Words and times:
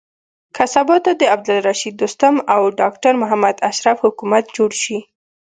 که 0.55 0.63
سبا 0.73 0.95
ته 1.05 1.11
د 1.17 1.21
عبدالرشيد 1.35 1.93
دوستم 2.01 2.35
او 2.55 2.61
ډاکټر 2.79 3.13
محمد 3.21 3.55
اشرف 3.69 3.97
حکومت 4.05 4.45
جوړ 4.57 4.71
شي. 4.83 4.97